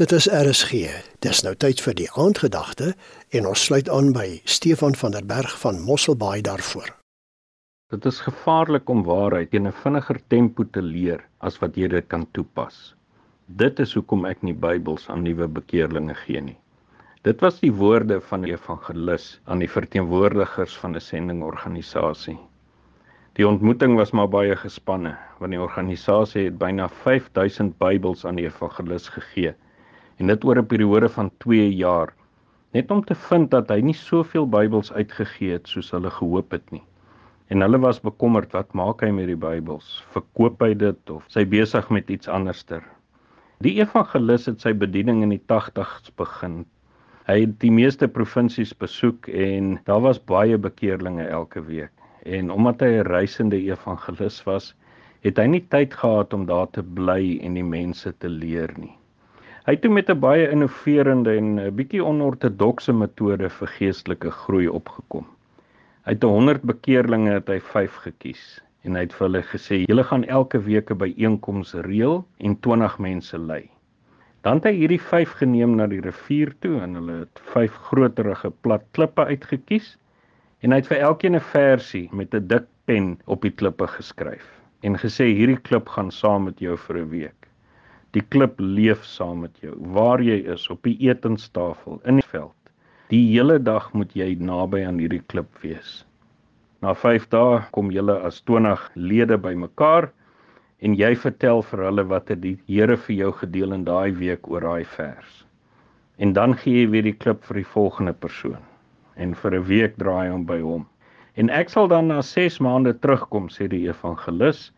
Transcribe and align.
Dit 0.00 0.12
is 0.16 0.24
RSG. 0.24 0.88
Dis 1.20 1.42
nou 1.44 1.50
tyd 1.62 1.80
vir 1.84 1.94
die 1.98 2.06
aandgedagte 2.16 2.94
en 3.36 3.46
ons 3.50 3.64
sluit 3.68 3.90
aan 3.92 4.06
by 4.16 4.38
Stefan 4.48 4.94
van 4.96 5.12
der 5.12 5.26
Berg 5.28 5.52
van 5.60 5.82
Mosselbaai 5.84 6.40
daarvoor. 6.46 6.86
Dit 7.92 8.06
is 8.08 8.20
gevaarlik 8.24 8.88
om 8.88 9.02
waarheid 9.04 9.52
in 9.52 9.66
'n 9.68 9.72
vinniger 9.82 10.20
tempo 10.32 10.64
te 10.64 10.80
leer 10.82 11.20
as 11.40 11.58
wat 11.60 11.76
jy 11.76 11.88
dit 11.92 12.06
kan 12.08 12.24
toepas. 12.32 12.94
Dit 13.46 13.80
is 13.84 13.92
hoekom 13.92 14.24
ek 14.24 14.40
nie 14.42 14.54
Bybels 14.54 15.10
aan 15.10 15.22
nuwe 15.22 15.48
bekeerlinge 15.48 16.14
gee 16.14 16.40
nie. 16.40 16.56
Dit 17.22 17.40
was 17.40 17.60
die 17.60 17.72
woorde 17.72 18.20
van 18.20 18.40
die 18.40 18.52
evangelis 18.52 19.40
aan 19.44 19.58
die 19.58 19.68
verteenwoordigers 19.68 20.76
van 20.76 20.96
'n 20.96 21.00
sendingorganisasie. 21.00 22.38
Die 23.32 23.48
ontmoeting 23.48 23.96
was 23.96 24.12
maar 24.12 24.28
baie 24.28 24.56
gespanne 24.56 25.18
want 25.38 25.52
die 25.52 25.60
organisasie 25.60 26.44
het 26.44 26.58
byna 26.58 26.88
5000 26.88 27.78
Bybels 27.78 28.24
aan 28.24 28.36
die 28.36 28.46
evangelis 28.46 29.08
gegee 29.08 29.54
en 30.18 30.26
dit 30.26 30.44
oor 30.44 30.58
'n 30.58 30.66
periode 30.66 31.08
van 31.08 31.30
2 31.38 31.68
jaar 31.74 32.14
net 32.72 32.90
om 32.90 33.04
te 33.04 33.14
vind 33.28 33.50
dat 33.52 33.68
hy 33.72 33.80
nie 33.84 33.96
soveel 33.96 34.46
Bybels 34.48 34.92
uitgegee 34.92 35.58
het 35.58 35.68
soos 35.68 35.90
hulle 35.92 36.10
gehoop 36.10 36.54
het 36.56 36.70
nie. 36.72 36.82
En 37.52 37.60
hulle 37.60 37.78
was 37.82 38.00
bekommerd, 38.00 38.54
wat 38.56 38.72
maak 38.72 39.02
hy 39.04 39.10
met 39.12 39.28
die 39.28 39.36
Bybels? 39.36 40.00
Verkoop 40.14 40.62
hy 40.64 40.72
dit 40.80 41.10
of 41.12 41.26
sy 41.28 41.44
besig 41.44 41.90
met 41.92 42.08
iets 42.10 42.30
anderster? 42.32 42.80
Die 43.62 43.74
evangelis 43.76 44.48
het 44.48 44.64
sy 44.64 44.72
bediening 44.72 45.20
in 45.22 45.34
die 45.34 45.42
80's 45.52 46.14
begin. 46.16 46.62
Hy 47.28 47.42
het 47.44 47.58
die 47.62 47.70
meeste 47.70 48.08
provinsies 48.08 48.72
besoek 48.74 49.28
en 49.28 49.76
daar 49.86 50.00
was 50.08 50.18
baie 50.32 50.56
bekeerlinge 50.58 51.28
elke 51.28 51.60
week. 51.68 51.92
En 52.24 52.50
omdat 52.50 52.80
hy 52.80 52.90
'n 53.02 53.06
reisende 53.12 53.60
evangelis 53.60 54.40
was, 54.48 54.72
het 55.20 55.36
hy 55.38 55.46
nie 55.46 55.64
tyd 55.68 55.94
gehad 55.94 56.32
om 56.34 56.46
daar 56.46 56.70
te 56.70 56.82
bly 56.82 57.38
en 57.42 57.54
die 57.54 57.68
mense 57.68 58.14
te 58.18 58.28
leer 58.28 58.72
nie. 58.78 58.96
Hy 59.62 59.76
het 59.76 59.82
toe 59.84 59.92
met 59.94 60.08
'n 60.10 60.18
baie 60.18 60.46
innoverende 60.50 61.32
en 61.38 61.50
'n 61.60 61.74
bietjie 61.78 62.04
onortodokse 62.04 62.92
metode 62.92 63.48
vir 63.58 63.68
geestelike 63.74 64.30
groei 64.30 64.66
opgekom. 64.68 65.26
Uit 66.02 66.22
100 66.22 66.62
bekeerlinge 66.70 67.30
het 67.30 67.48
hy 67.48 67.58
5 67.60 67.98
gekies 68.06 68.42
en 68.82 68.96
hy 68.98 69.04
het 69.06 69.12
vir 69.12 69.26
hulle 69.28 69.42
gesê: 69.42 69.76
"Julle 69.86 70.04
gaan 70.04 70.24
elke 70.24 70.58
week 70.58 70.90
'n 70.90 70.98
byeenkoms 70.98 71.74
reël 71.74 72.24
en 72.38 72.56
20 72.60 72.98
mense 72.98 73.38
lei." 73.38 73.70
Dan 74.42 74.54
het 74.58 74.64
hy 74.64 74.72
hierdie 74.72 75.00
5 75.00 75.36
geneem 75.42 75.76
na 75.76 75.86
die 75.86 76.00
rivier 76.00 76.54
toe 76.58 76.80
en 76.80 76.94
hulle 76.94 77.18
het 77.20 77.40
5 77.54 77.72
groterige 77.72 78.50
plat 78.50 78.82
klippe 78.90 79.24
uitgekies 79.24 79.96
en 80.60 80.70
hy 80.72 80.76
het 80.82 80.90
vir 80.90 80.98
elkeen 80.98 81.36
'n 81.36 81.40
versie 81.52 82.08
met 82.12 82.34
'n 82.34 82.48
dik 82.48 82.66
pen 82.84 83.20
op 83.26 83.42
die 83.42 83.54
klippe 83.54 83.86
geskryf 83.86 84.50
en 84.82 84.98
gesê 84.98 85.30
hierdie 85.30 85.62
klip 85.62 85.88
gaan 85.88 86.10
saam 86.10 86.44
met 86.44 86.58
jou 86.58 86.76
vir 86.76 86.98
'n 86.98 87.08
week. 87.10 87.41
Die 88.12 88.22
klip 88.28 88.58
leef 88.60 89.04
saam 89.08 89.38
met 89.46 89.54
jou. 89.64 89.72
Waar 89.96 90.20
jy 90.20 90.42
is 90.54 90.66
op 90.70 90.82
die 90.84 90.98
etenstafel, 91.08 92.00
in 92.04 92.18
die 92.20 92.28
veld. 92.28 92.56
Die 93.08 93.22
hele 93.30 93.58
dag 93.58 93.86
moet 93.96 94.12
jy 94.16 94.34
naby 94.36 94.82
aan 94.84 94.98
hierdie 95.00 95.22
klip 95.32 95.62
wees. 95.62 96.02
Na 96.84 96.92
5 96.98 97.30
dae 97.32 97.62
kom 97.72 97.92
julle 97.94 98.18
as 98.28 98.42
20 98.50 98.84
lede 98.96 99.38
bymekaar 99.40 100.10
en 100.84 100.96
jy 100.98 101.12
vertel 101.24 101.62
vir 101.70 101.84
hulle 101.86 102.04
wat 102.10 102.32
het 102.32 102.42
die 102.42 102.56
Here 102.66 102.98
vir 103.06 103.14
jou 103.16 103.30
gedeel 103.40 103.72
in 103.78 103.84
daai 103.88 104.12
week 104.18 104.48
oor 104.50 104.66
daai 104.66 104.84
vers. 104.96 105.44
En 106.18 106.34
dan 106.36 106.56
gee 106.58 106.82
jy 106.82 106.90
weer 106.92 107.06
die 107.08 107.16
klip 107.24 107.44
vir 107.48 107.62
die 107.62 107.70
volgende 107.74 108.12
persoon 108.12 108.60
en 109.16 109.32
vir 109.44 109.56
'n 109.56 109.64
week 109.68 109.96
draai 110.02 110.28
hom 110.28 110.44
by 110.44 110.58
hom. 110.60 110.84
En 111.36 111.48
ek 111.48 111.70
sal 111.72 111.88
dan 111.88 112.08
na 112.12 112.20
6 112.20 112.60
maande 112.60 112.92
terugkom 112.92 113.48
sê 113.48 113.68
die 113.68 113.86
evangelis 113.88 114.70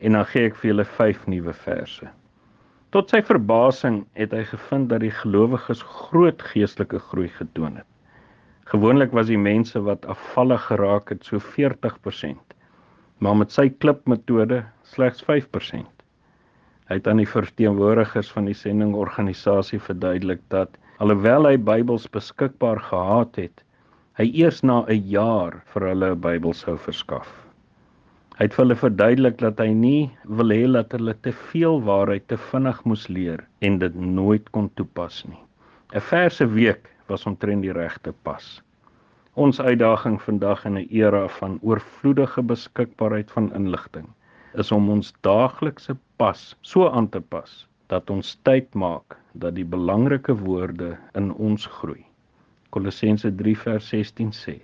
en 0.00 0.12
dan 0.12 0.24
gee 0.24 0.46
ek 0.46 0.56
vir 0.56 0.70
julle 0.70 0.84
5 0.84 1.26
nuwe 1.26 1.52
verse. 1.52 2.08
Tot 2.96 3.10
sy 3.12 3.18
verbasing 3.20 3.98
het 4.16 4.32
hy 4.32 4.46
gevind 4.48 4.86
dat 4.88 5.02
die 5.04 5.12
gelowiges 5.12 5.82
groot 5.84 6.40
geestelike 6.52 6.96
groei 7.10 7.26
getoon 7.34 7.74
het. 7.76 7.88
Gewoonlik 8.70 9.12
was 9.16 9.28
die 9.28 9.40
mense 9.40 9.82
wat 9.84 10.06
afvallig 10.08 10.62
geraak 10.70 11.12
het 11.12 11.28
so 11.28 11.36
40%, 11.36 12.54
maar 13.20 13.36
met 13.36 13.52
sy 13.52 13.66
klipmetode 13.84 14.62
slegs 14.88 15.20
5%. 15.28 15.84
Hy 16.88 16.96
het 16.96 17.10
aan 17.12 17.20
die 17.20 17.28
verteenwoordigers 17.28 18.32
van 18.32 18.48
die 18.48 18.56
sendingorganisasie 18.56 19.82
verduidelik 19.84 20.40
dat 20.48 20.80
alhoewel 20.96 21.50
hy 21.50 21.58
Bybels 21.60 22.08
beskikbaar 22.16 22.80
gehad 22.88 23.36
het, 23.36 23.60
hy 24.16 24.30
eers 24.32 24.62
na 24.64 24.86
'n 24.88 25.04
jaar 25.12 25.60
vir 25.74 25.90
hulle 25.92 26.10
'n 26.16 26.20
Bybel 26.24 26.56
sou 26.56 26.78
verskaf. 26.88 27.28
Hy 28.38 28.46
het 28.46 28.54
vir 28.54 28.62
hulle 28.62 28.74
verduidelik 28.78 29.38
dat 29.42 29.58
hy 29.58 29.72
nie 29.74 30.10
wil 30.38 30.52
hê 30.54 30.66
dat 30.70 30.92
hulle 30.94 31.14
te 31.26 31.32
veel 31.50 31.80
waarheid 31.82 32.28
te 32.30 32.36
vinnig 32.50 32.76
moes 32.86 33.06
leer 33.10 33.40
en 33.66 33.78
dit 33.82 33.96
nooit 34.18 34.44
kon 34.54 34.68
toepas 34.78 35.16
nie. 35.26 35.40
'n 35.90 36.02
Verse 36.10 36.46
week 36.52 36.86
was 37.08 37.26
omtrent 37.26 37.66
die 37.66 37.74
regte 37.74 38.12
pas. 38.28 38.46
Ons 39.34 39.58
uitdaging 39.58 40.20
vandag 40.22 40.62
in 40.70 40.78
'n 40.78 40.86
era 41.00 41.24
van 41.40 41.58
oorvloedige 41.62 42.46
beskikbaarheid 42.52 43.34
van 43.34 43.50
inligting 43.58 44.06
is 44.54 44.70
om 44.72 44.88
ons 44.88 45.12
daaglikse 45.26 45.98
pas 46.16 46.56
so 46.62 46.88
aan 46.88 47.08
te 47.08 47.20
pas 47.20 47.66
dat 47.88 48.10
ons 48.10 48.38
tyd 48.42 48.74
maak 48.74 49.18
dat 49.34 49.54
die 49.54 49.66
belangrike 49.66 50.38
woorde 50.46 50.96
in 51.14 51.32
ons 51.34 51.66
groei. 51.66 52.06
Kolossense 52.70 53.34
3:16 53.42 54.30
sê: 54.30 54.60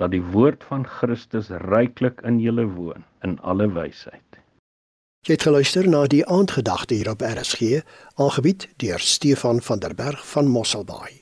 dat 0.00 0.14
die 0.14 0.22
woord 0.32 0.64
van 0.64 0.86
Christus 0.88 1.50
ryklik 1.68 2.22
in 2.24 2.40
julle 2.40 2.64
woon 2.72 3.04
in 3.26 3.36
alle 3.44 3.68
wysheid. 3.76 4.40
Jy 5.28 5.36
het 5.36 5.44
geluister 5.44 5.88
na 5.88 6.06
die 6.08 6.22
aandgedagte 6.24 6.96
hier 6.96 7.10
op 7.12 7.20
RSG, 7.20 7.82
aangebied 8.16 8.68
deur 8.80 9.02
Stefan 9.04 9.60
van 9.60 9.82
der 9.84 9.94
Berg 9.94 10.22
van 10.32 10.48
Mosselbaai. 10.48 11.20